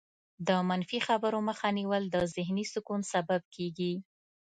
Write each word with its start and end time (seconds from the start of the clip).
د 0.47 0.49
منفي 0.69 0.99
خبرو 1.07 1.39
مخه 1.49 1.67
نیول 1.77 2.03
د 2.09 2.17
ذهني 2.35 2.65
سکون 2.73 3.01
سبب 3.13 3.41
کېږي. 3.55 3.93